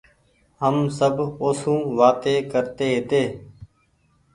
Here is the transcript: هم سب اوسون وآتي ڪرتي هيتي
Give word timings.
هم 0.61 0.75
سب 0.97 1.15
اوسون 1.43 1.79
وآتي 1.97 2.35
ڪرتي 2.51 2.85
هيتي 2.93 3.23